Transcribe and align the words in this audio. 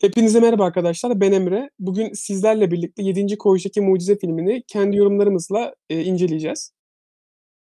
Hepinize 0.00 0.40
merhaba 0.40 0.64
arkadaşlar. 0.64 1.20
Ben 1.20 1.32
Emre. 1.32 1.70
Bugün 1.78 2.12
sizlerle 2.12 2.70
birlikte 2.70 3.02
7. 3.02 3.38
Koğuştaki 3.38 3.80
Mucize 3.80 4.18
filmini 4.18 4.62
kendi 4.62 4.96
yorumlarımızla 4.96 5.74
e, 5.90 6.04
inceleyeceğiz. 6.04 6.72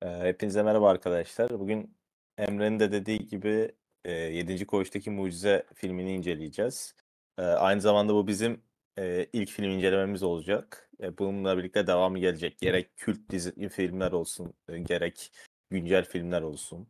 Ee, 0.02 0.08
hepinize 0.08 0.62
merhaba 0.62 0.90
arkadaşlar. 0.90 1.60
Bugün 1.60 1.96
Emre'nin 2.38 2.80
de 2.80 2.92
dediği 2.92 3.26
gibi 3.26 3.72
e, 4.04 4.12
7. 4.12 4.66
Koğuş'taki 4.66 5.10
Mucize 5.10 5.66
filmini 5.74 6.12
inceleyeceğiz. 6.12 6.94
E, 7.38 7.42
aynı 7.42 7.80
zamanda 7.80 8.14
bu 8.14 8.26
bizim 8.26 8.62
e, 8.98 9.26
ilk 9.32 9.50
film 9.50 9.70
incelememiz 9.70 10.22
olacak. 10.22 10.90
E, 11.02 11.18
bununla 11.18 11.58
birlikte 11.58 11.86
devamı 11.86 12.18
gelecek. 12.18 12.58
Gerek 12.58 12.96
kült 12.96 13.30
dizi 13.30 13.68
filmler 13.68 14.12
olsun, 14.12 14.54
e, 14.68 14.78
gerek 14.78 15.32
güncel 15.70 16.04
filmler 16.04 16.42
olsun. 16.42 16.88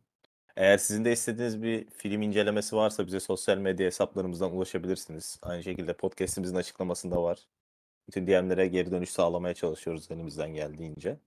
Eğer 0.57 0.77
sizin 0.77 1.05
de 1.05 1.11
istediğiniz 1.11 1.63
bir 1.63 1.89
film 1.89 2.21
incelemesi 2.21 2.75
varsa 2.75 3.07
bize 3.07 3.19
sosyal 3.19 3.57
medya 3.57 3.87
hesaplarımızdan 3.87 4.55
ulaşabilirsiniz. 4.55 5.39
Aynı 5.41 5.63
şekilde 5.63 5.93
podcast'imizin 5.93 6.55
açıklamasında 6.55 7.23
var. 7.23 7.39
Bütün 8.07 8.27
DM'lere 8.27 8.67
geri 8.67 8.91
dönüş 8.91 9.09
sağlamaya 9.09 9.53
çalışıyoruz 9.53 10.11
elimizden 10.11 10.53
geldiğince. 10.53 11.17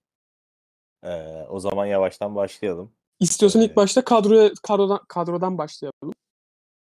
Ee, 1.02 1.46
o 1.48 1.60
zaman 1.60 1.86
yavaştan 1.86 2.36
başlayalım. 2.36 2.92
İstiyorsan 3.20 3.62
Ee, 3.62 3.64
ilk 3.64 3.76
başta 3.76 4.04
kadroya 4.04 4.50
kadrodan, 4.62 5.00
kadrodan 5.08 5.58
başlayalım. 5.58 6.14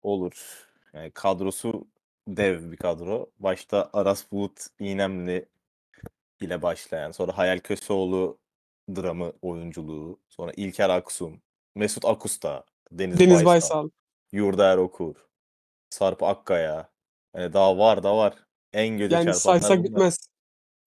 Olur. 0.03 0.67
Yani 0.93 1.11
kadrosu 1.11 1.87
dev 2.27 2.71
bir 2.71 2.77
kadro. 2.77 3.29
Başta 3.39 3.89
Aras 3.93 4.31
Bulut 4.31 4.67
İğnemli 4.79 5.45
ile 6.41 6.61
başlayan, 6.61 7.11
sonra 7.11 7.37
Hayal 7.37 7.59
Köseoğlu 7.59 8.37
dramı 8.95 9.33
oyunculuğu, 9.41 10.19
sonra 10.29 10.51
İlker 10.57 10.89
Aksum, 10.89 11.41
Mesut 11.77 12.05
Akusta, 12.05 12.63
Deniz, 12.91 13.19
Deniz 13.19 13.33
Baysal, 13.33 13.45
Baysal. 13.45 13.89
Yurda 14.31 14.79
Okur, 14.79 15.15
Sarp 15.89 16.23
Akkaya. 16.23 16.89
Yani 17.35 17.53
daha 17.53 17.77
var 17.77 18.03
da 18.03 18.17
var. 18.17 18.33
En 18.73 18.97
göze 18.97 19.15
Yani 19.15 19.33
saysak 19.33 19.71
bunlar. 19.71 19.83
bitmez. 19.83 20.29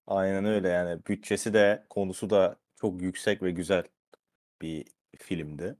Aynen 0.07 0.45
öyle 0.45 0.69
yani. 0.69 1.05
Bütçesi 1.07 1.53
de 1.53 1.85
konusu 1.89 2.29
da 2.29 2.55
çok 2.75 3.01
yüksek 3.01 3.43
ve 3.43 3.51
güzel 3.51 3.83
bir 4.61 4.85
filmdi. 5.17 5.75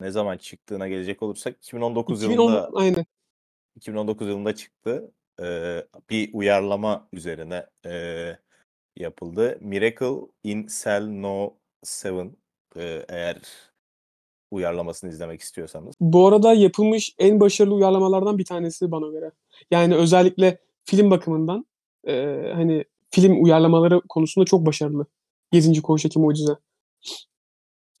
Ne 0.00 0.10
zaman 0.10 0.36
çıktığına 0.36 0.88
gelecek 0.88 1.22
olursak 1.22 1.56
2019 1.56 2.22
2010 2.22 2.42
yılında 2.44 2.70
aynen. 2.74 3.06
2019 3.76 4.28
yılında 4.28 4.54
çıktı. 4.54 5.12
Ee, 5.40 5.86
bir 6.10 6.30
uyarlama 6.34 7.08
üzerine 7.12 7.66
ee, 7.86 8.38
yapıldı. 8.96 9.58
Miracle 9.60 10.20
in 10.44 10.66
Cell 10.82 11.06
No 11.06 11.56
7 12.04 12.30
ee, 12.76 13.04
eğer 13.08 13.42
uyarlamasını 14.54 15.10
izlemek 15.10 15.40
istiyorsanız. 15.40 15.94
Bu 16.00 16.28
arada 16.28 16.54
yapılmış 16.54 17.14
en 17.18 17.40
başarılı 17.40 17.74
uyarlamalardan 17.74 18.38
bir 18.38 18.44
tanesi 18.44 18.90
bana 18.90 19.10
göre. 19.10 19.30
Yani 19.70 19.94
özellikle 19.94 20.58
film 20.84 21.10
bakımından 21.10 21.66
e, 22.06 22.14
hani 22.54 22.84
film 23.10 23.44
uyarlamaları 23.44 24.00
konusunda 24.08 24.44
çok 24.46 24.66
başarılı. 24.66 25.06
7. 25.52 25.82
Koğuştaki 25.82 26.18
Mucize. 26.18 26.52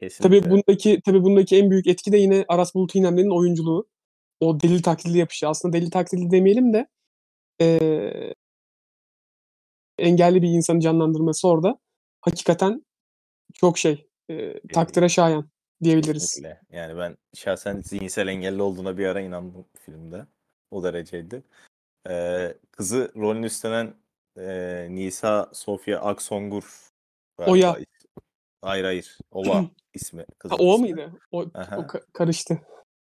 Kesinlikle. 0.00 0.40
Tabii 0.40 0.50
bundaki 0.50 1.00
tabii 1.04 1.22
bundaki 1.24 1.56
en 1.56 1.70
büyük 1.70 1.86
etki 1.86 2.12
de 2.12 2.16
yine 2.18 2.44
Aras 2.48 2.74
Bulut 2.74 2.94
İynemli'nin 2.94 3.30
oyunculuğu. 3.30 3.86
O 4.40 4.60
deli 4.60 4.82
taklidi 4.82 5.18
yapışı. 5.18 5.48
Aslında 5.48 5.72
deli 5.76 5.90
taklidi 5.90 6.30
demeyelim 6.30 6.72
de 6.72 6.86
eee, 7.60 8.34
engelli 9.98 10.42
bir 10.42 10.48
insanı 10.48 10.80
canlandırması 10.80 11.48
orada 11.48 11.78
hakikaten 12.20 12.84
çok 13.54 13.78
şey 13.78 14.06
eee, 14.28 14.60
takdire 14.72 15.08
şayan 15.08 15.50
diyebiliriz. 15.82 16.22
Kesinlikle. 16.22 16.60
Yani 16.70 16.98
ben 16.98 17.16
şahsen 17.34 17.80
zihinsel 17.80 18.28
engelli 18.28 18.62
olduğuna 18.62 18.98
bir 18.98 19.06
ara 19.06 19.20
inandım 19.20 19.64
filmde. 19.78 20.26
O 20.70 20.82
dereceydi. 20.82 21.42
Ee, 22.10 22.54
kızı 22.70 23.12
rolünü 23.16 23.46
üstlenen 23.46 23.94
e, 24.38 24.86
Nisa 24.90 25.50
Sofya 25.52 26.00
Aksongur 26.00 26.88
Oya. 27.38 27.76
Hayır 28.62 28.84
hayır. 28.84 29.18
Ova 29.30 29.64
ismi. 29.94 30.20
Ha, 30.20 30.26
Kızın 30.38 30.56
o 30.58 30.74
ismi. 30.74 30.80
mıydı? 30.94 31.12
O, 31.32 31.40
o 31.40 31.44
ka- 31.82 32.04
karıştı. 32.12 32.60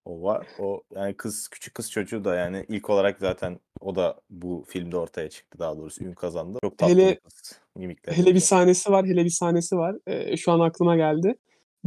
Ova. 0.04 0.42
O 0.58 0.82
yani 0.94 1.16
kız 1.16 1.48
küçük 1.48 1.74
kız 1.74 1.90
çocuğu 1.90 2.24
da 2.24 2.34
yani 2.34 2.66
ilk 2.68 2.90
olarak 2.90 3.18
zaten 3.18 3.60
o 3.80 3.94
da 3.94 4.20
bu 4.30 4.64
filmde 4.68 4.96
ortaya 4.96 5.30
çıktı 5.30 5.58
daha 5.58 5.76
doğrusu 5.78 6.04
ün 6.04 6.12
kazandı. 6.12 6.58
Çok 6.60 6.78
tatlı 6.78 6.94
Hele- 6.94 7.10
bir 7.10 7.20
kız. 7.20 7.60
Hele 8.06 8.34
bir 8.34 8.40
sahnesi 8.40 8.90
var, 8.90 9.06
hele 9.06 9.24
bir 9.24 9.30
sahnesi 9.30 9.76
var. 9.76 9.96
Eee, 10.06 10.36
şu 10.36 10.52
an 10.52 10.60
aklıma 10.60 10.96
geldi. 10.96 11.34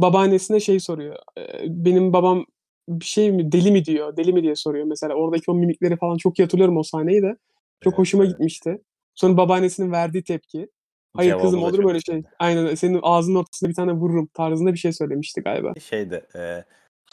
Babaannesine 0.02 0.60
şey 0.60 0.80
soruyor. 0.80 1.16
benim 1.64 2.12
babam 2.12 2.44
bir 2.88 3.04
şey 3.04 3.32
mi, 3.32 3.52
deli 3.52 3.72
mi 3.72 3.84
diyor, 3.84 4.16
deli 4.16 4.32
mi 4.32 4.42
diye 4.42 4.56
soruyor 4.56 4.84
mesela. 4.84 5.14
Oradaki 5.14 5.50
o 5.50 5.54
mimikleri 5.54 5.96
falan 5.96 6.16
çok 6.16 6.38
iyi 6.38 6.42
hatırlıyorum 6.42 6.76
o 6.76 6.82
sahneyi 6.82 7.22
de. 7.22 7.36
Çok 7.80 7.92
Evet, 7.92 7.98
hoşuma 7.98 8.24
evet. 8.24 8.32
gitmişti. 8.32 8.82
Sonra 9.14 9.36
babaannesinin 9.36 9.92
verdiği 9.92 10.24
tepki. 10.24 10.68
Hayır 11.16 11.30
Cevabı 11.30 11.42
kızım 11.44 11.62
olur 11.62 11.78
mu 11.78 11.88
öyle 11.88 12.00
şey? 12.00 12.22
Aynen 12.38 12.74
senin 12.74 13.00
ağzının 13.02 13.38
ortasına 13.38 13.68
bir 13.68 13.74
tane 13.74 13.92
vururum 13.92 14.26
tarzında 14.26 14.72
bir 14.72 14.78
şey 14.78 14.92
söylemişti 14.92 15.40
galiba. 15.40 15.72
Şey 15.80 16.10
de 16.10 16.26
e, 16.36 16.64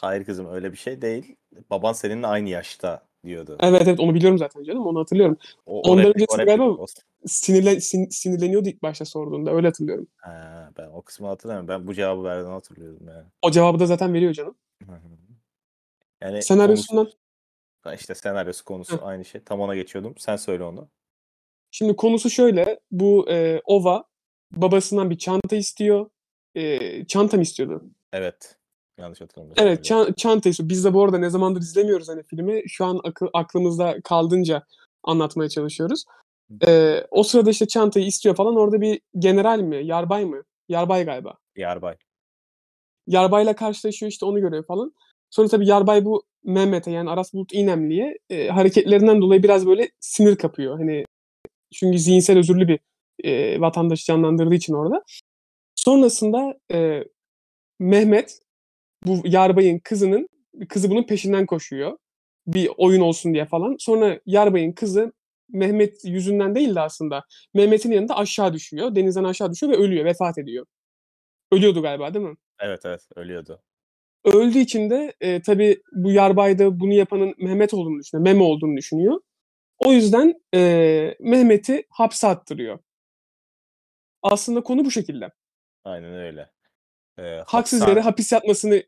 hayır 0.02 0.26
kızım 0.26 0.48
öyle 0.50 0.72
bir 0.72 0.78
şey 0.78 1.02
değil. 1.02 1.36
Baban 1.70 1.94
seninle 1.94 2.28
aynı 2.28 2.50
yaşta 2.50 3.07
diyordu. 3.26 3.58
Evet 3.60 3.82
evet 3.86 4.00
onu 4.00 4.14
biliyorum 4.16 4.38
zaten 4.38 4.64
canım 4.64 4.86
onu 4.88 5.00
hatırlıyorum. 5.00 5.38
O, 5.66 5.82
o 5.82 5.92
Ondan 5.92 6.04
replik, 6.04 6.22
replik, 6.32 6.48
galiba- 6.48 6.86
Sinirlen, 7.26 7.76
sin- 7.76 8.10
sinirleniyordu 8.10 8.70
ilk 8.70 8.84
başta 8.84 9.06
sorduğunda 9.06 9.52
öyle 9.52 9.68
hatırlıyorum. 9.68 10.08
Ha, 10.18 10.72
ben 10.78 10.88
o 10.88 11.02
kısmı 11.02 11.28
hatırlamıyorum. 11.28 11.68
Ben 11.68 11.88
bu 11.88 11.94
cevabı 11.94 12.24
verdiğini 12.24 12.52
hatırlıyorum 12.52 13.08
yani. 13.08 13.26
O 13.42 13.52
cevabı 13.52 13.80
da 13.80 13.86
zaten 13.86 14.14
veriyor 14.14 14.34
canım. 14.34 14.56
Yani 16.22 16.44
Senaryosundan 16.44 17.06
konusu- 17.84 17.96
işte 17.96 18.16
senaryosu 18.16 18.66
konusu 18.66 18.98
Hı. 19.02 19.06
aynı 19.06 19.26
şey. 19.26 19.42
Tam 19.44 19.62
ona 19.62 19.76
geçiyordum. 19.76 20.14
Sen 20.18 20.36
söyle 20.36 20.64
onu. 20.64 20.90
Şimdi 21.72 21.96
konusu 21.96 22.30
şöyle. 22.30 22.80
Bu 22.92 23.30
e, 23.30 23.62
Ova 23.66 24.04
babasından 24.52 25.10
bir 25.10 25.18
çanta 25.18 25.56
istiyor. 25.56 26.10
E, 26.56 27.06
çanta 27.06 27.38
mı 27.38 27.44
istiyordu? 27.44 27.84
Evet. 28.14 28.58
Yanlış 28.98 29.22
hatırlamıyorsam. 29.22 29.68
Evet 29.68 29.86
çan- 29.86 30.14
çanta. 30.14 30.50
Biz 30.60 30.86
de 30.86 30.94
bu 30.94 31.04
arada 31.04 31.18
ne 31.18 31.30
zamandır 31.30 31.62
izlemiyoruz 31.62 32.10
hani 32.10 32.24
filmi. 32.24 32.64
Şu 32.68 32.86
an 32.86 33.00
akı- 33.04 33.30
aklımızda 33.34 34.02
kaldınca 34.04 34.64
anlatmaya 35.04 35.50
çalışıyoruz. 35.50 36.06
E, 36.68 37.02
o 37.12 37.24
sırada 37.24 37.50
işte 37.50 37.68
çantayı 37.68 38.06
istiyor 38.06 38.36
falan. 38.36 38.56
Orada 38.56 38.82
bir 38.82 39.02
general 39.20 39.60
mi? 39.60 39.86
Yarbay 39.86 40.26
mı? 40.26 40.44
Yarbay 40.70 41.06
galiba. 41.06 41.34
Yarbay. 41.56 41.96
Yarbay'la 43.08 43.56
karşılaşıyor 43.56 44.12
işte 44.12 44.26
onu 44.26 44.42
görüyor 44.42 44.66
falan. 44.66 44.94
Sonra 45.30 45.48
tabii 45.48 45.68
Yarbay 45.68 46.06
bu 46.06 46.24
Mehmet'e 46.44 46.92
yani 46.92 47.10
Aras 47.10 47.34
Bulut 47.34 47.54
İynemli'ye 47.54 48.18
e, 48.30 48.48
hareketlerinden 48.48 49.22
dolayı 49.22 49.44
biraz 49.44 49.68
böyle 49.68 49.90
sinir 50.00 50.36
kapıyor. 50.36 50.78
Hani 50.78 51.06
çünkü 51.74 52.00
zihinsel 52.00 52.38
özürlü 52.38 52.68
bir 52.68 52.80
e, 53.24 53.62
vatandaşı 53.62 54.06
canlandırdığı 54.06 54.56
için 54.56 54.74
orada. 54.74 55.04
Sonrasında 55.76 56.60
e, 56.74 57.04
Mehmet 57.80 58.40
bu 59.08 59.22
Yarbay'ın 59.26 59.80
kızının 59.80 60.30
kızı 60.70 60.90
bunun 60.92 61.04
peşinden 61.04 61.46
koşuyor. 61.46 61.98
Bir 62.48 62.70
oyun 62.78 63.02
olsun 63.02 63.34
diye 63.34 63.46
falan. 63.46 63.76
Sonra 63.80 64.20
Yarbay'ın 64.26 64.72
kızı 64.72 65.14
Mehmet 65.50 66.06
yüzünden 66.06 66.56
değil 66.56 66.76
de 66.76 66.80
aslında 66.82 67.24
Mehmet'in 67.54 67.92
yanında 67.92 68.18
aşağı 68.18 68.54
düşüyor. 68.54 68.96
Denizden 68.96 69.24
aşağı 69.24 69.52
düşüyor 69.52 69.74
ve 69.74 69.78
ölüyor, 69.78 70.06
vefat 70.06 70.38
ediyor. 70.38 70.66
Ölüyordu 71.52 71.82
galiba 71.82 72.14
değil 72.14 72.26
mi? 72.26 72.36
Evet 72.60 72.82
evet 72.86 73.02
ölüyordu. 73.16 73.62
öldüğü 74.26 74.60
için 74.60 74.90
de 74.90 75.14
e, 75.22 75.42
tabii 75.42 75.82
bu 75.94 76.12
yarbayda 76.12 76.80
bunu 76.80 76.94
yapanın 76.94 77.36
Mehmet 77.38 77.74
olduğunu 77.74 78.00
düşünüyor. 78.00 78.24
Memo 78.24 78.46
olduğunu 78.46 78.78
düşünüyor. 78.78 79.22
O 79.78 79.92
yüzden 79.92 80.42
e, 80.54 81.16
Mehmet'i 81.20 81.86
hapse 81.90 82.28
attırıyor. 82.28 82.80
Aslında 84.22 84.64
konu 84.64 84.86
bu 84.86 84.92
şekilde. 84.92 85.32
Aynen 85.84 86.14
öyle. 86.14 86.50
Ee, 87.20 87.42
Haksız 87.48 87.82
hapishane- 87.82 87.90
yere 87.90 88.02
hapis 88.02 88.32
yatmasını 88.32 88.84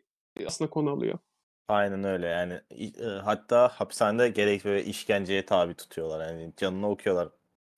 aslında 0.47 0.69
konu 0.69 0.89
alıyor. 0.89 1.19
Aynen 1.67 2.03
öyle 2.03 2.27
yani. 2.27 2.61
E, 2.71 3.03
hatta 3.03 3.67
hapishanede 3.67 4.29
gerek 4.29 4.65
böyle 4.65 4.83
işkenceye 4.83 5.45
tabi 5.45 5.73
tutuyorlar. 5.73 6.27
Yani 6.27 6.53
canını 6.57 6.89
okuyorlar 6.89 7.29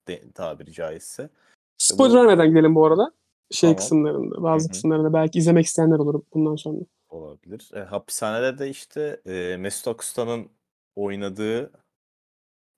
de, 0.08 0.32
tabiri 0.32 0.72
caizse. 0.72 1.30
Spoiler 1.78 2.12
bu- 2.12 2.18
vermeden 2.18 2.48
gidelim 2.48 2.74
bu 2.74 2.86
arada. 2.86 3.12
Şey 3.50 3.68
Tamam. 3.68 3.76
kısımlarında, 3.76 4.42
bazı 4.42 4.64
Hı 4.64 4.68
hı. 4.68 4.72
kısımlarında 4.72 5.12
belki 5.12 5.38
izlemek 5.38 5.66
isteyenler 5.66 5.98
olur 5.98 6.22
bundan 6.34 6.56
sonra. 6.56 6.78
Olabilir. 7.08 7.70
E, 7.74 7.80
hapishanede 7.80 8.58
de 8.58 8.70
işte 8.70 9.20
e, 9.26 9.56
Mesut 9.56 9.88
Akusta'nın 9.88 10.50
oynadığı 10.96 11.72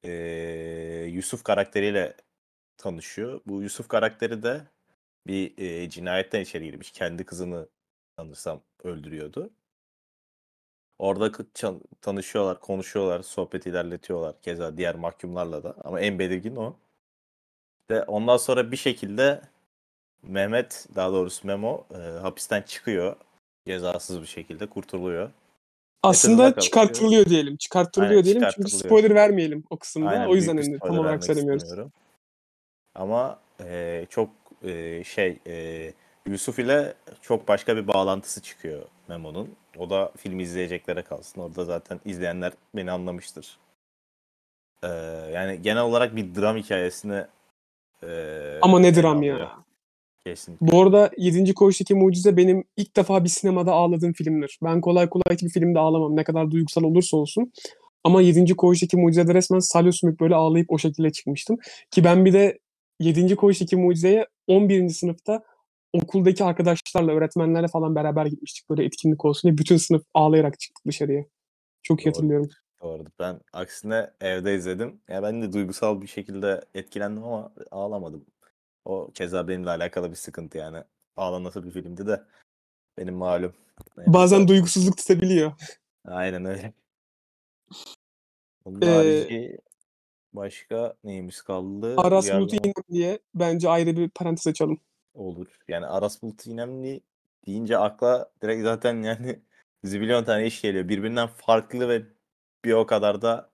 e, 0.05 0.13
Yusuf 1.11 1.45
karakteriyle 1.45 2.15
tanışıyor. 2.77 3.41
Bu 3.47 3.63
Yusuf 3.63 3.89
karakteri 3.89 4.43
de 4.43 4.61
bir 5.27 5.59
e, 5.59 5.91
cinayetten 5.91 6.41
içeri 6.41 6.65
girmiş. 6.65 6.91
Kendi 6.91 7.25
kızını 7.25 7.69
sanırsam 8.19 8.61
öldürüyordu. 8.85 9.51
Orada 10.99 11.33
tanışıyorlar, 12.01 12.61
konuşuyorlar, 12.61 13.23
sohbet 13.23 13.67
ilerletiyorlar. 13.67 14.41
Keza 14.43 14.77
diğer 14.77 14.95
mahkumlarla 14.95 15.63
da. 15.63 15.75
Ama 15.85 16.01
en 16.01 16.19
belirgin 16.19 16.57
o. 16.57 16.77
Ve 17.91 18.03
ondan 18.03 18.37
sonra 18.37 18.73
bir 18.73 18.77
şekilde 18.77 19.41
Mehmet, 20.23 20.87
daha 20.95 21.13
doğrusu 21.13 21.47
Memo 21.47 21.85
e, 21.95 21.97
hapisten 21.97 22.63
çıkıyor. 22.63 23.17
Cezasız 23.67 24.21
bir 24.21 24.27
şekilde 24.27 24.67
kurtuluyor. 24.67 25.31
Aslında 26.03 26.59
çıkartılıyor 26.59 27.27
diyelim. 27.27 27.57
Çıkartılıyor 27.57 28.11
Aynen, 28.11 28.25
diyelim 28.25 28.43
çünkü 28.43 28.55
çıkartılıyor. 28.55 29.01
spoiler 29.01 29.15
vermeyelim 29.15 29.65
o 29.71 29.77
kısımda. 29.77 30.09
Aynen, 30.09 30.27
o 30.27 30.35
yüzden 30.35 30.57
hani 30.57 30.79
tam 30.79 30.99
olarak 30.99 31.25
söylemiyoruz. 31.25 31.63
istemiyorum. 31.63 31.93
Ama 32.95 33.41
e, 33.61 34.07
çok 34.11 34.31
e, 34.63 35.05
şey 35.05 35.39
e, 35.47 35.93
Yusuf 36.27 36.59
ile 36.59 36.95
çok 37.23 37.49
başka 37.49 37.77
bir 37.77 37.89
bağlantısı 37.89 38.43
çıkıyor 38.43 38.83
Memo'nun. 39.09 39.57
O 39.79 39.91
da 39.91 40.13
filmi 40.17 40.43
izleyeceklere 40.43 41.03
kalsın. 41.03 41.41
Orada 41.41 41.65
zaten 41.65 42.01
izleyenler 42.05 42.53
beni 42.77 42.91
anlamıştır. 42.91 43.59
E, 44.83 44.89
yani 45.35 45.63
genel 45.63 45.83
olarak 45.83 46.17
bir 46.17 46.35
dram 46.35 46.57
hikayesini 46.57 47.25
e, 48.03 48.59
Ama 48.63 48.81
ne 48.81 48.95
dram 48.95 49.23
ya. 49.23 49.65
Kesinlikle. 50.27 50.67
Bu 50.67 50.83
arada 50.83 51.11
7. 51.17 51.55
Koğuştaki 51.55 51.95
Mucize 51.95 52.37
benim 52.37 52.65
ilk 52.77 52.97
defa 52.97 53.25
bir 53.25 53.29
sinemada 53.29 53.73
ağladığım 53.73 54.13
filmdir. 54.13 54.59
Ben 54.63 54.81
kolay 54.81 55.09
kolay 55.09 55.37
hiçbir 55.37 55.49
filmde 55.49 55.79
ağlamam. 55.79 56.17
Ne 56.17 56.25
kadar 56.25 56.51
duygusal 56.51 56.83
olursa 56.83 57.17
olsun. 57.17 57.53
Ama 58.05 58.23
7. 58.23 58.57
Koğuştaki 58.57 58.97
Mucize'de 58.97 59.35
resmen 59.35 59.59
salya 59.59 59.93
sümük 59.93 60.21
böyle 60.21 60.35
ağlayıp 60.35 60.73
o 60.73 60.79
şekilde 60.79 61.13
çıkmıştım. 61.13 61.59
Ki 61.91 62.05
ben 62.05 62.25
bir 62.25 62.33
de 62.33 62.59
7. 63.01 63.37
Koğuştaki 63.37 63.77
Mucize'ye 63.77 64.27
11. 64.47 64.89
sınıfta 64.89 65.43
okuldaki 66.03 66.45
arkadaşlarla, 66.45 67.13
öğretmenlerle 67.13 67.69
falan 67.69 67.95
beraber 67.95 68.27
gitmiştik. 68.27 68.71
Böyle 68.71 68.85
etkinlik 68.85 69.25
olsun 69.25 69.49
diye. 69.51 69.59
Bütün 69.59 69.77
sınıf 69.77 70.03
ağlayarak 70.15 70.61
çıktık 70.61 70.87
dışarıya. 70.87 71.25
Çok 71.83 72.01
iyi 72.01 72.05
Doğru. 72.05 72.11
hatırlıyorum. 72.15 72.49
Doğru. 72.83 73.05
Ben 73.19 73.41
aksine 73.53 74.11
evde 74.21 74.55
izledim. 74.55 75.01
Ya 75.09 75.23
ben 75.23 75.43
de 75.43 75.53
duygusal 75.53 76.01
bir 76.03 76.07
şekilde 76.07 76.65
etkilendim 76.75 77.25
ama 77.25 77.53
ağlamadım. 77.71 78.25
O 78.85 79.11
keza 79.15 79.49
benimle 79.49 79.71
alakalı 79.71 80.11
bir 80.11 80.17
sıkıntı 80.17 80.59
yani. 80.59 80.79
Ağlanası 81.17 81.65
bir 81.65 81.71
filmdi 81.71 82.07
de 82.07 82.23
benim 82.99 83.15
malum. 83.15 83.53
Yani 83.97 84.13
Bazen 84.15 84.39
burada- 84.39 84.49
duygusuzluk 84.49 84.97
tutabiliyor. 84.97 85.53
Aynen 86.05 86.45
öyle. 86.45 86.73
Onun 88.65 88.83
Ee, 88.83 88.87
harici 88.87 89.59
başka 90.33 90.95
neyimiz 91.05 91.43
kaldı? 91.43 91.95
Aras 91.97 92.29
İğnem 92.29 92.49
diye 92.91 93.19
bence 93.35 93.69
ayrı 93.69 93.97
bir 93.97 94.11
parantez 94.11 94.47
açalım. 94.47 94.81
Olur. 95.15 95.59
Yani 95.69 95.87
Aras 95.87 96.23
Bulut 96.23 96.47
İynemli 96.47 97.01
deyince 97.47 97.79
akla 97.79 98.31
direkt 98.43 98.63
zaten 98.63 99.03
yani 99.03 99.41
zibilyon 99.85 100.25
tane 100.25 100.47
iş 100.47 100.63
geliyor. 100.63 100.89
Birbirinden 100.89 101.27
farklı 101.29 101.89
ve 101.89 102.03
bir 102.65 102.73
o 102.73 102.87
kadar 102.87 103.23
da 103.23 103.51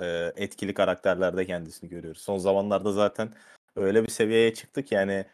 e, 0.00 0.32
etkili 0.36 0.74
karakterlerde 0.74 1.46
kendisini 1.46 1.90
görüyoruz. 1.90 2.22
Son 2.22 2.38
zamanlarda 2.38 2.92
zaten 2.92 3.34
öyle 3.76 4.02
bir 4.02 4.08
seviyeye 4.08 4.54
çıktık 4.54 4.92
yani 4.92 5.26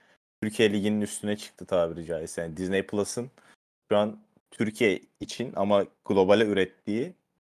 Türkiye 0.43 0.73
Ligi'nin 0.73 1.00
üstüne 1.00 1.37
çıktı 1.37 1.67
tabiri 1.67 2.06
caizse. 2.06 2.43
Yani 2.43 2.56
Disney 2.56 2.87
Plus'ın 2.87 3.31
şu 3.93 3.99
an 3.99 4.21
Türkiye 4.50 5.00
için 5.21 5.53
ama 5.56 5.85
globale 6.05 6.44
ürettiği 6.44 7.15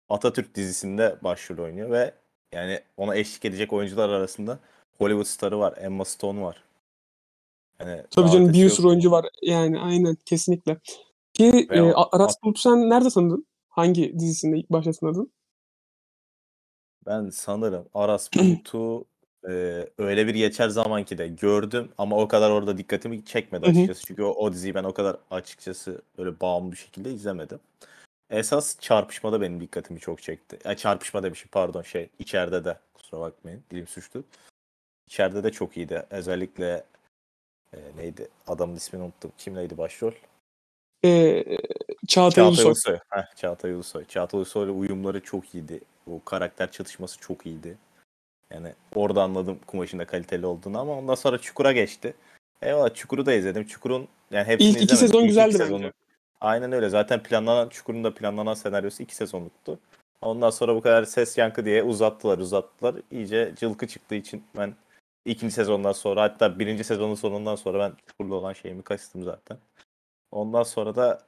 Atatürk 0.09 0.55
dizisinde 0.55 1.17
başrol 1.21 1.57
oynuyor 1.63 1.91
ve 1.91 2.13
yani 2.53 2.79
ona 2.97 3.15
eşlik 3.15 3.45
edecek 3.45 3.73
oyuncular 3.73 4.09
arasında 4.09 4.59
Hollywood 4.97 5.25
starı 5.25 5.59
var. 5.59 5.73
Emma 5.77 6.05
Stone 6.05 6.41
var. 6.41 6.63
Yani 7.85 8.03
Tabii 8.11 8.31
canım 8.31 8.53
bir 8.53 8.69
sürü 8.69 8.87
oyuncu 8.87 9.11
var. 9.11 9.25
Yani 9.41 9.79
aynen 9.79 10.15
kesinlikle. 10.25 10.77
Ki 11.33 11.67
Ve 11.69 11.77
e, 11.77 11.93
Aras 11.93 12.43
Bulut'u 12.43 12.61
sen 12.61 12.89
nerede 12.89 13.09
tanıdın? 13.09 13.47
Hangi 13.69 14.19
dizisinde 14.19 14.57
ilk 14.57 14.69
başta 14.69 14.91
tanıdın? 14.91 15.31
Ben 17.05 17.29
sanırım 17.29 17.89
Aras 17.93 18.29
Bulut'u 18.33 19.05
e, 19.49 19.51
öyle 19.97 20.27
bir 20.27 20.35
geçer 20.35 20.69
zamanki 20.69 21.17
de 21.17 21.27
gördüm 21.27 21.91
ama 21.97 22.17
o 22.17 22.27
kadar 22.27 22.51
orada 22.51 22.77
dikkatimi 22.77 23.25
çekmedi 23.25 23.65
Hı 23.65 23.69
hı. 23.69 23.71
açıkçası. 23.71 24.05
Çünkü 24.05 24.23
o, 24.23 24.29
o 24.29 24.53
diziyi 24.53 24.75
ben 24.75 24.83
o 24.83 24.93
kadar 24.93 25.17
açıkçası 25.31 26.01
böyle 26.17 26.39
bağımlı 26.39 26.71
bir 26.71 26.77
şekilde 26.77 27.11
izlemedim. 27.11 27.59
Esas 28.29 28.79
çarpışmada 28.79 29.41
benim 29.41 29.59
dikkatimi 29.59 29.99
çok 29.99 30.21
çekti. 30.21 30.59
Ya 30.65 30.77
çarpışma 30.77 31.23
demişim 31.23 31.49
pardon 31.51 31.81
şey 31.81 32.09
içeride 32.19 32.65
de 32.65 32.77
kusura 32.93 33.21
bakmayın 33.21 33.63
dilim 33.71 33.87
suçtu. 33.87 34.23
İçeride 35.07 35.43
de 35.43 35.51
çok 35.51 35.77
iyiydi. 35.77 36.05
Özellikle 36.09 36.83
e, 37.73 37.77
neydi 37.97 38.27
adamın 38.47 38.75
ismini 38.75 39.03
unuttum. 39.03 39.31
Kim 39.37 39.55
neydi 39.55 39.77
başrol? 39.77 40.11
E, 41.05 41.43
Çağatay 42.07 42.07
Çağatay 42.07 42.43
Ulusoy. 42.47 42.65
Ulusoy. 42.65 42.97
Heh, 43.09 43.35
Çağatay 43.35 43.73
Ulusoy. 43.73 44.05
Çağatay 44.05 44.37
Ulusoy'la 44.39 44.71
uyumları 44.71 45.19
çok 45.23 45.55
iyiydi. 45.55 45.79
O 46.11 46.23
karakter 46.25 46.71
çatışması 46.71 47.19
çok 47.19 47.45
iyiydi. 47.45 47.77
Yani 48.51 48.73
orada 48.95 49.23
anladım 49.23 49.59
kumaşın 49.67 49.99
da 49.99 50.05
kaliteli 50.05 50.45
olduğunu 50.45 50.79
ama 50.79 50.97
ondan 50.97 51.15
sonra 51.15 51.37
Çukur'a 51.37 51.71
geçti. 51.71 52.13
Eyvallah 52.61 52.93
Çukur'u 52.93 53.25
da 53.25 53.33
izledim. 53.33 53.67
Çukur'un 53.67 54.07
yani 54.31 54.47
hepsini 54.47 54.69
İlk 54.69 54.75
iki 54.75 54.83
izlemedim. 54.83 55.07
sezon 55.07 55.21
İlk 55.21 55.27
güzeldi 55.27 55.49
iki 55.49 55.59
bence. 55.59 55.63
sezonu- 55.73 55.91
Aynen 56.41 56.71
öyle. 56.71 56.89
Zaten 56.89 57.23
planlanan 57.23 57.69
Çukur'un 57.69 58.03
da 58.03 58.13
planlanan 58.13 58.53
senaryosu 58.53 59.03
iki 59.03 59.15
sezonluktu. 59.15 59.79
Ondan 60.21 60.49
sonra 60.49 60.75
bu 60.75 60.81
kadar 60.81 61.03
ses 61.03 61.37
yankı 61.37 61.65
diye 61.65 61.83
uzattılar 61.83 62.37
uzattılar. 62.37 62.95
İyice 63.11 63.53
cılkı 63.59 63.87
çıktığı 63.87 64.15
için 64.15 64.43
ben 64.57 64.75
ikinci 65.25 65.53
sezondan 65.53 65.91
sonra 65.91 66.21
hatta 66.21 66.59
birinci 66.59 66.83
sezonun 66.83 67.15
sonundan 67.15 67.55
sonra 67.55 67.79
ben 67.79 67.93
Çukur'la 68.07 68.35
olan 68.35 68.53
şeyimi 68.53 68.83
kastım 68.83 69.23
zaten. 69.23 69.57
Ondan 70.31 70.63
sonra 70.63 70.95
da 70.95 71.21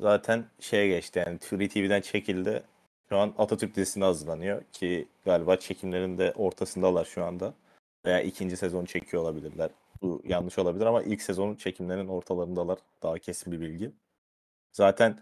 zaten 0.00 0.46
şeye 0.60 0.88
geçti 0.88 1.18
yani 1.26 1.38
Free 1.38 1.68
TV'den 1.68 2.00
çekildi. 2.00 2.62
Şu 3.08 3.18
an 3.18 3.34
Atatürk 3.38 3.76
dizisine 3.76 4.04
hazırlanıyor 4.04 4.62
ki 4.72 5.08
galiba 5.24 5.56
çekimlerin 5.56 6.18
de 6.18 6.32
ortasındalar 6.36 7.04
şu 7.04 7.24
anda. 7.24 7.54
Veya 8.06 8.20
ikinci 8.20 8.56
sezonu 8.56 8.86
çekiyor 8.86 9.22
olabilirler. 9.22 9.70
Bu 10.02 10.22
yanlış 10.24 10.58
olabilir 10.58 10.86
ama 10.86 11.02
ilk 11.02 11.22
sezonun 11.22 11.54
çekimlerinin 11.54 12.08
ortalarındalar. 12.08 12.78
Daha 13.02 13.18
kesin 13.18 13.52
bir 13.52 13.60
bilgi. 13.60 13.92
Zaten 14.72 15.18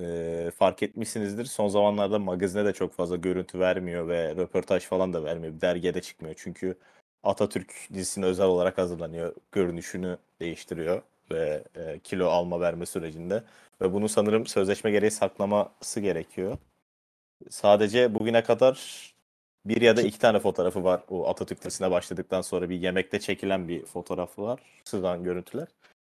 e, 0.00 0.50
fark 0.58 0.82
etmişsinizdir. 0.82 1.44
Son 1.44 1.68
zamanlarda 1.68 2.18
magazine 2.18 2.64
de 2.64 2.72
çok 2.72 2.92
fazla 2.92 3.16
görüntü 3.16 3.60
vermiyor 3.60 4.08
ve 4.08 4.36
röportaj 4.36 4.84
falan 4.86 5.12
da 5.12 5.24
vermiyor. 5.24 5.54
Bir 5.54 5.60
dergiye 5.60 5.94
de 5.94 6.02
çıkmıyor. 6.02 6.34
Çünkü 6.38 6.76
Atatürk 7.24 7.74
dizisine 7.94 8.24
özel 8.24 8.46
olarak 8.46 8.78
hazırlanıyor. 8.78 9.34
Görünüşünü 9.52 10.18
değiştiriyor 10.40 11.02
ve 11.30 11.64
e, 11.76 11.98
kilo 11.98 12.28
alma 12.28 12.60
verme 12.60 12.86
sürecinde. 12.86 13.42
Ve 13.80 13.92
bunu 13.92 14.08
sanırım 14.08 14.46
sözleşme 14.46 14.90
gereği 14.90 15.10
saklaması 15.10 16.00
gerekiyor. 16.00 16.58
Sadece 17.50 18.14
bugüne 18.14 18.42
kadar 18.42 19.04
bir 19.66 19.80
ya 19.80 19.96
da 19.96 20.02
iki 20.02 20.18
tane 20.18 20.38
fotoğrafı 20.38 20.84
var. 20.84 21.00
O 21.10 21.28
Atatürk 21.28 21.64
dizisine 21.64 21.90
başladıktan 21.90 22.40
sonra 22.40 22.70
bir 22.70 22.80
yemekte 22.80 23.20
çekilen 23.20 23.68
bir 23.68 23.84
fotoğrafı 23.84 24.42
var. 24.42 24.60
Sızan 24.84 25.24
görüntüler. 25.24 25.68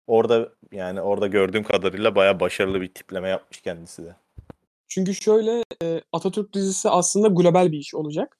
Orada 0.07 0.49
yani 0.71 1.01
orada 1.01 1.27
gördüğüm 1.27 1.63
kadarıyla 1.63 2.15
bayağı 2.15 2.39
başarılı 2.39 2.81
bir 2.81 2.93
tipleme 2.93 3.29
yapmış 3.29 3.61
kendisi 3.61 4.05
de. 4.05 4.15
Çünkü 4.87 5.15
şöyle 5.15 5.63
e, 5.83 6.01
Atatürk 6.11 6.53
dizisi 6.53 6.89
aslında 6.89 7.27
global 7.27 7.71
bir 7.71 7.77
iş 7.77 7.95
olacak. 7.95 8.37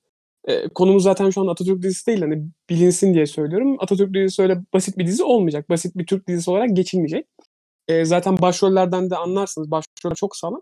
E, 0.48 0.68
konumuz 0.68 1.04
zaten 1.04 1.30
şu 1.30 1.42
an 1.42 1.48
Atatürk 1.48 1.82
dizisi 1.82 2.08
değil. 2.08 2.22
Hani 2.22 2.44
bilinsin 2.70 3.14
diye 3.14 3.26
söylüyorum. 3.26 3.76
Atatürk 3.80 4.14
dizisi 4.14 4.42
öyle 4.42 4.58
basit 4.74 4.98
bir 4.98 5.08
dizi 5.08 5.24
olmayacak. 5.24 5.70
Basit 5.70 5.98
bir 5.98 6.06
Türk 6.06 6.28
dizisi 6.28 6.52
olarak 6.52 6.76
geçilmeyecek. 6.76 7.28
E, 7.88 8.06
zaten 8.06 8.38
başrollerden 8.42 9.10
de 9.10 9.16
anlarsınız. 9.16 9.72
Başroller 9.72 10.16
çok 10.16 10.36
sağlam. 10.36 10.62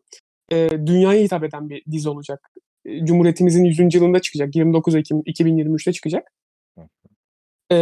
E, 0.51 0.69
dünyaya 0.85 1.23
hitap 1.23 1.43
eden 1.43 1.69
bir 1.69 1.83
dizi 1.91 2.09
olacak. 2.09 2.51
E, 2.85 3.05
Cumhuriyetimizin 3.05 3.63
100. 3.63 3.95
yılında 3.95 4.19
çıkacak. 4.19 4.55
29 4.55 4.95
Ekim 4.95 5.19
2023'te 5.19 5.93
çıkacak. 5.93 6.31
E, 7.71 7.77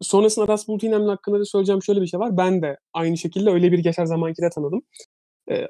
sonrasında 0.00 0.56
İynemli 0.82 1.10
hakkında 1.10 1.40
da 1.40 1.44
söyleyeceğim 1.44 1.82
şöyle 1.82 2.02
bir 2.02 2.06
şey 2.06 2.20
var. 2.20 2.36
Ben 2.36 2.62
de 2.62 2.78
aynı 2.92 3.16
şekilde 3.16 3.50
öyle 3.50 3.72
bir 3.72 3.78
geçer 3.78 4.04
zamanki 4.04 4.42
de 4.42 4.50
tanıdım. 4.50 4.82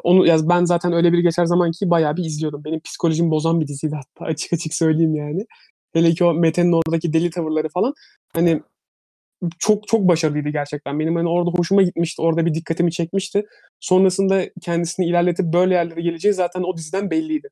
Onu 0.04 0.26
ya 0.26 0.38
ben 0.48 0.64
zaten 0.64 0.92
öyle 0.92 1.12
bir 1.12 1.18
geçer 1.18 1.44
zamanki 1.44 1.90
bayağı 1.90 2.16
bir 2.16 2.24
izliyordum. 2.24 2.64
Benim 2.64 2.80
psikolojimi 2.80 3.30
bozan 3.30 3.60
bir 3.60 3.68
diziydi 3.68 3.94
hatta 3.94 4.24
açık 4.30 4.52
açık 4.52 4.74
söyleyeyim 4.74 5.14
yani. 5.14 5.46
Hele 5.92 6.14
ki 6.14 6.24
o 6.24 6.34
Mete'nin 6.34 6.72
oradaki 6.72 7.12
deli 7.12 7.30
tavırları 7.30 7.68
falan 7.68 7.94
hani 8.34 8.62
çok 9.58 9.88
çok 9.88 10.08
başarılıydı 10.08 10.48
gerçekten. 10.48 11.00
Benim 11.00 11.16
hani 11.16 11.28
orada 11.28 11.50
hoşuma 11.50 11.82
gitmişti. 11.82 12.22
Orada 12.22 12.46
bir 12.46 12.54
dikkatimi 12.54 12.92
çekmişti. 12.92 13.46
Sonrasında 13.80 14.50
kendisini 14.62 15.06
ilerletip 15.06 15.46
böyle 15.46 15.74
yerlere 15.74 16.00
geleceği 16.00 16.34
zaten 16.34 16.62
o 16.62 16.76
diziden 16.76 17.10
belliydi. 17.10 17.48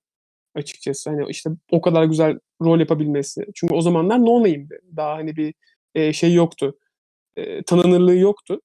Açıkçası 0.55 1.11
hani 1.11 1.25
işte 1.31 1.51
o 1.73 1.81
kadar 1.81 2.05
güzel 2.05 2.39
rol 2.63 2.81
yapabilmesi. 2.81 3.47
Çünkü 3.55 3.75
o 3.75 3.81
zamanlar 3.81 4.19
no 4.21 4.39
name'di. 4.39 4.81
Daha 4.97 5.15
hani 5.15 5.37
bir 5.37 5.55
e, 5.95 6.13
şey 6.13 6.35
yoktu. 6.35 6.79
E, 7.37 7.63
tanınırlığı 7.63 8.17
yoktu. 8.17 8.61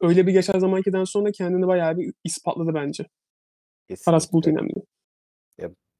Öyle 0.00 0.26
bir 0.26 0.32
geçer 0.32 0.58
zamankiden 0.58 1.04
sonra 1.04 1.32
kendini 1.32 1.66
bayağı 1.66 1.96
bir 1.96 2.12
ispatladı 2.24 2.74
bence. 2.74 3.06
Aras 4.06 4.32
Bulut 4.32 4.44
Kesinlikle. 4.44 4.68
İynemli. 4.68 4.84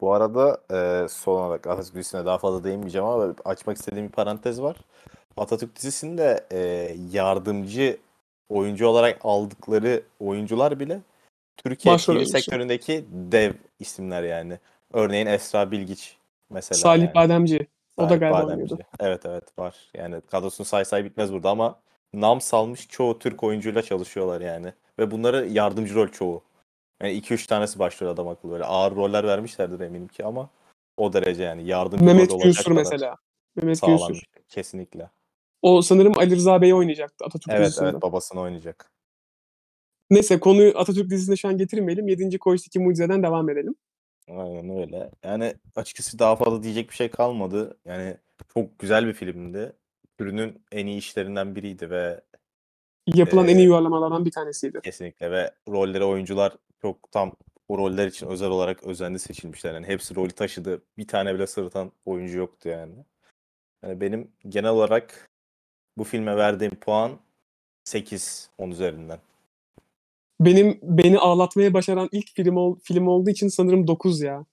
Bu 0.01 0.13
arada 0.13 0.61
e, 0.73 1.09
son 1.09 1.41
olarak 1.41 1.67
Atatürk 1.67 1.95
dizisine 1.95 2.25
daha 2.25 2.39
fazla 2.39 2.65
değinmeyeceğim 2.65 3.07
ama 3.07 3.35
açmak 3.45 3.77
istediğim 3.77 4.07
bir 4.07 4.13
parantez 4.13 4.63
var. 4.63 4.77
Atatürk 5.37 5.77
dizisinde 5.77 6.47
e, 6.53 6.59
yardımcı 7.13 7.97
oyuncu 8.49 8.87
olarak 8.87 9.19
aldıkları 9.23 10.03
oyuncular 10.21 10.81
bile 10.81 11.01
Türkiye 11.57 11.95
Başrol 11.95 12.25
TV 12.25 12.25
sektöründeki 12.25 13.05
dev 13.11 13.53
isimler 13.79 14.23
yani. 14.23 14.59
Örneğin 14.93 15.27
Esra 15.27 15.71
Bilgiç 15.71 16.17
mesela. 16.51 16.79
Salih 16.79 17.03
yani. 17.03 17.15
Bademci. 17.15 17.67
O 17.97 18.03
da 18.03 18.09
Salih 18.09 18.21
galiba 18.21 18.39
Bademci. 18.39 18.53
oynuyordu. 18.53 18.79
Evet 19.01 19.27
evet 19.27 19.59
var. 19.59 19.77
Yani 19.95 20.21
kadrosunu 20.31 20.65
say 20.65 20.85
say 20.85 21.05
bitmez 21.05 21.33
burada 21.33 21.51
ama 21.51 21.79
nam 22.15 22.41
salmış 22.41 22.89
çoğu 22.89 23.19
Türk 23.19 23.45
oyuncuyla 23.45 23.83
çalışıyorlar 23.83 24.41
yani. 24.41 24.73
Ve 24.99 25.11
bunları 25.11 25.47
yardımcı 25.47 25.95
rol 25.95 26.09
çoğu. 26.09 26.43
Yani 27.03 27.13
2-3 27.13 27.47
tanesi 27.49 27.79
başrol 27.79 28.09
adam 28.09 28.29
akıllı 28.29 28.53
böyle 28.53 28.65
ağır 28.65 28.97
roller 28.97 29.25
vermişlerdir 29.25 29.81
eminim 29.81 30.09
ki 30.09 30.25
ama 30.25 30.51
o 30.97 31.13
derece 31.13 31.43
yani 31.43 31.67
yardımcı 31.67 32.05
Mehmet 32.05 32.31
rol 32.31 32.35
olacak 32.35 32.45
Günsür 32.55 32.73
mesela. 32.73 33.17
Mehmet 33.57 33.79
sağlanmış. 33.79 34.09
Günsür. 34.09 34.25
Kesinlikle. 34.49 35.11
O 35.63 35.83
sanırım 35.83 36.19
Ali 36.19 36.37
Rıza 36.37 36.63
Bey'i 36.63 36.75
oynayacaktı 36.75 37.25
Atatürk 37.25 37.55
Evet 37.55 37.67
dizisinde. 37.67 37.89
evet 37.89 38.03
babasını 38.03 38.41
oynayacak. 38.41 38.91
Neyse 40.11 40.41
konuyu 40.41 40.79
Atatürk 40.79 41.11
dizisine 41.11 41.37
şu 41.37 41.49
an 41.49 41.57
getirmeyelim. 41.57 42.09
7. 42.09 42.39
Koğuş'taki 42.39 42.79
mucizeden 42.79 43.23
devam 43.23 43.51
edelim. 43.51 43.75
Aynen 44.29 44.79
öyle. 44.79 45.11
Yani 45.25 45.55
açıkçası 45.77 46.19
daha 46.19 46.37
fazla 46.37 46.63
diyecek 46.63 46.91
bir 46.91 46.95
şey 46.95 47.09
kalmadı. 47.11 47.79
Yani 47.85 48.17
çok 48.55 48.79
güzel 48.79 49.07
bir 49.07 49.13
filmdi. 49.13 49.73
Türünün 50.19 50.63
en 50.73 50.87
iyi 50.87 50.99
işlerinden 50.99 51.57
biriydi 51.57 51.91
ve 51.91 52.21
Yapılan 53.15 53.49
en 53.49 53.57
Ee, 53.57 53.59
iyi 53.59 53.69
uyarlamalardan 53.71 54.25
bir 54.25 54.31
tanesiydi. 54.31 54.81
kesinlikle 54.85 55.31
ve 55.31 55.51
rolleri 55.69 56.05
oyuncular 56.05 56.57
çok 56.83 57.13
tam 57.13 57.33
o 57.69 57.79
roller 57.79 58.07
için 58.07 58.27
özel 58.27 58.49
olarak 58.49 58.85
özenli 58.85 59.19
seçilmişler. 59.19 59.75
Yani 59.75 59.87
hepsi 59.87 60.17
rolü 60.17 60.31
taşıdı. 60.31 60.83
Bir 60.99 61.09
tane 61.09 61.35
bile 61.35 61.47
sırıtan 61.47 61.93
oyuncu 62.05 62.39
yoktu 62.39 62.69
yani. 62.69 62.95
Yani 63.83 64.01
benim 64.01 64.31
genel 64.49 64.71
olarak 64.71 65.31
bu 65.99 66.05
filme 66.05 66.37
verdiğim 66.37 66.75
puan 66.75 67.19
8 67.85 68.51
10 68.59 68.71
üzerinden. 68.71 69.19
Benim 70.41 70.79
beni 70.83 71.19
ağlatmaya 71.19 71.75
başaran 71.75 72.09
ilk 72.13 72.35
film 72.37 72.57
ol, 72.57 72.79
film 72.83 73.07
olduğu 73.07 73.31
için 73.31 73.49
sanırım 73.49 73.87
9 73.87 74.21
ya. 74.21 74.45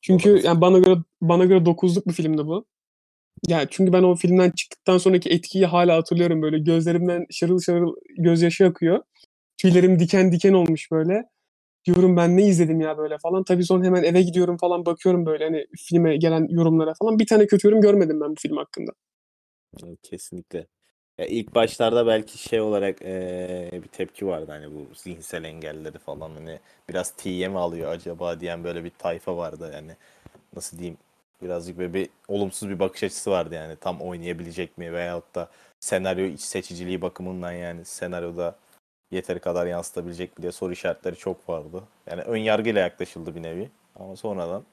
Çünkü 0.00 0.40
yani 0.44 0.60
bana 0.60 0.78
göre 0.78 0.98
bana 1.20 1.44
göre 1.44 1.58
9'luk 1.58 2.06
bir 2.06 2.12
filmdi 2.12 2.46
bu. 2.46 2.64
Yani 3.48 3.66
çünkü 3.70 3.92
ben 3.92 4.02
o 4.02 4.14
filmden 4.16 4.50
çıktıktan 4.50 4.98
sonraki 4.98 5.30
etkiyi 5.30 5.66
hala 5.66 5.96
hatırlıyorum 5.96 6.42
böyle 6.42 6.58
gözlerimden 6.58 7.26
şarıl 7.30 7.60
şarıl 7.60 7.94
gözyaşı 8.18 8.66
akıyor. 8.66 9.02
Tüylerim 9.58 9.98
diken 9.98 10.32
diken 10.32 10.52
olmuş 10.52 10.90
böyle. 10.92 11.24
Diyorum 11.86 12.16
ben 12.16 12.36
ne 12.36 12.46
izledim 12.46 12.80
ya 12.80 12.98
böyle 12.98 13.18
falan. 13.18 13.44
Tabii 13.44 13.64
sonra 13.64 13.84
hemen 13.86 14.02
eve 14.04 14.22
gidiyorum 14.22 14.56
falan 14.56 14.86
bakıyorum 14.86 15.26
böyle 15.26 15.44
hani 15.44 15.66
filme 15.78 16.16
gelen 16.16 16.48
yorumlara 16.50 16.94
falan. 16.94 17.18
Bir 17.18 17.26
tane 17.26 17.46
kötü 17.46 17.68
yorum 17.68 17.80
görmedim 17.80 18.20
ben 18.20 18.30
bu 18.30 18.36
film 18.40 18.56
hakkında. 18.56 18.92
Kesinlikle. 20.02 20.66
Ya 21.18 21.26
ilk 21.26 21.54
başlarda 21.54 22.06
belki 22.06 22.38
şey 22.38 22.60
olarak 22.60 23.02
eee, 23.02 23.70
bir 23.84 23.88
tepki 23.88 24.26
vardı 24.26 24.46
hani 24.52 24.74
bu 24.74 24.94
zihinsel 24.94 25.44
engelleri 25.44 25.98
falan 25.98 26.30
hani 26.30 26.58
biraz 26.88 27.10
tiye 27.10 27.48
mi 27.48 27.58
alıyor 27.58 27.90
acaba 27.90 28.40
diyen 28.40 28.64
böyle 28.64 28.84
bir 28.84 28.90
tayfa 28.90 29.36
vardı 29.36 29.70
yani 29.74 29.92
nasıl 30.56 30.78
diyeyim 30.78 30.98
birazcık 31.44 31.78
böyle 31.78 31.94
bir 31.94 32.08
olumsuz 32.28 32.68
bir 32.68 32.78
bakış 32.78 33.02
açısı 33.02 33.30
vardı 33.30 33.54
yani 33.54 33.76
tam 33.76 34.00
oynayabilecek 34.00 34.78
mi 34.78 34.92
veyahut 34.92 35.34
da 35.34 35.50
senaryo 35.80 36.24
iç 36.24 36.40
seçiciliği 36.40 37.02
bakımından 37.02 37.52
yani 37.52 37.84
senaryoda 37.84 38.56
yeteri 39.10 39.40
kadar 39.40 39.66
yansıtabilecek 39.66 40.38
mi 40.38 40.42
diye 40.42 40.52
soru 40.52 40.72
işaretleri 40.72 41.16
çok 41.16 41.48
vardı. 41.48 41.82
Yani 42.06 42.22
ön 42.22 42.36
yargıyla 42.36 42.80
yaklaşıldı 42.80 43.34
bir 43.34 43.42
nevi 43.42 43.70
ama 43.96 44.16
sonradan 44.16 44.64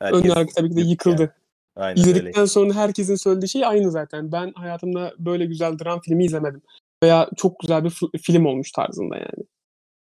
Ön 0.00 0.14
herkes 0.14 0.36
yargı 0.36 0.52
tabii 0.56 0.70
ki 0.70 0.76
de 0.76 0.80
yıkıldı. 0.80 1.20
yani. 1.20 1.30
Aynen 1.76 1.98
öyle. 1.98 2.10
İzledikten 2.10 2.44
sonra 2.44 2.74
herkesin 2.74 3.14
söylediği 3.14 3.48
şey 3.48 3.66
aynı 3.66 3.90
zaten. 3.90 4.32
Ben 4.32 4.52
hayatımda 4.52 5.14
böyle 5.18 5.46
güzel 5.46 5.78
dram 5.78 6.00
filmi 6.00 6.24
izlemedim. 6.24 6.62
Veya 7.02 7.30
çok 7.36 7.60
güzel 7.60 7.84
bir 7.84 8.18
film 8.22 8.46
olmuş 8.46 8.72
tarzında 8.72 9.16
yani. 9.16 9.46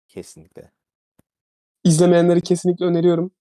Kesinlikle. 0.08 0.72
İzlemeyenleri 1.84 2.42
kesinlikle 2.42 2.86
öneriyorum. 2.86 3.32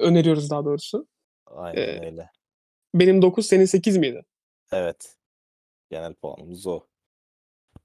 Öneriyoruz 0.00 0.50
daha 0.50 0.64
doğrusu. 0.64 1.06
Aynen 1.50 1.82
Ee, 1.82 2.06
öyle. 2.06 2.30
benim 2.94 3.22
9 3.22 3.46
senin 3.46 3.64
8 3.64 3.96
miydi? 3.96 4.24
Evet. 4.72 5.16
Genel 5.90 6.14
puanımız 6.14 6.66
o. 6.66 6.80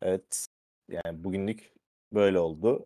Evet. 0.01 0.47
Yani 0.89 1.23
bugünlük 1.23 1.73
böyle 2.13 2.39
oldu. 2.39 2.85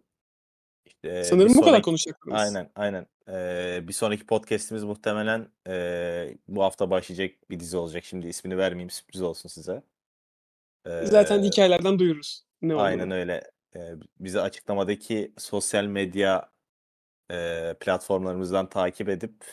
İşte 0.86 1.24
Sanırım 1.24 1.50
bu 1.50 1.60
kadar 1.60 1.66
sonraki 1.70 1.82
konuşacaklarımız. 1.82 2.42
aynen 2.42 2.72
aynen. 2.76 3.08
Ee, 3.30 3.88
bir 3.88 3.94
sonraki 3.94 4.26
podcast'imiz 4.26 4.84
muhtemelen 4.84 5.48
ee, 5.68 6.38
bu 6.48 6.64
hafta 6.64 6.90
başlayacak 6.92 7.50
bir 7.50 7.60
dizi 7.60 7.78
olacak. 7.78 8.04
Şimdi 8.04 8.28
ismini 8.28 8.58
vermeyeyim 8.58 8.90
sürpriz 8.90 9.22
olsun 9.22 9.50
size. 9.50 9.84
Zaten 11.04 11.40
Ee, 11.40 11.44
hikayelerden 11.48 12.00
duyururuz 12.00 12.46
ne 12.62 12.76
aynen 12.76 13.00
olduğunu. 13.04 13.14
öyle. 13.14 13.52
Ee, 13.76 13.94
bizi 14.20 14.42
açıklamadaki 14.42 15.34
sosyal 15.38 15.84
medya 15.86 16.52
ee, 17.32 17.76
platformlarımızdan 17.80 18.70
takip 18.70 19.10
edip 19.10 19.46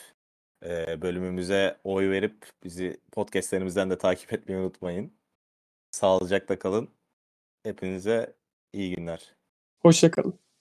ee, 0.65 1.01
bölümümüze 1.01 1.77
oy 1.83 2.09
verip 2.09 2.45
bizi 2.63 2.97
podcastlerimizden 3.11 3.89
de 3.89 3.97
takip 3.97 4.33
etmeyi 4.33 4.59
unutmayın. 4.61 5.13
Sağlıcakla 5.91 6.59
kalın. 6.59 6.89
Hepinize 7.63 8.35
iyi 8.73 8.95
günler. 8.95 9.35
Hoşçakalın. 9.79 10.46